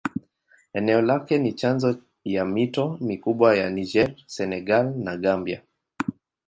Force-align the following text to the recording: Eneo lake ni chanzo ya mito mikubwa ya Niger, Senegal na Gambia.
Eneo 0.73 1.01
lake 1.01 1.37
ni 1.37 1.53
chanzo 1.53 1.95
ya 2.23 2.45
mito 2.45 2.97
mikubwa 3.01 3.55
ya 3.57 3.69
Niger, 3.69 4.15
Senegal 4.25 4.93
na 4.95 5.17
Gambia. 5.17 5.63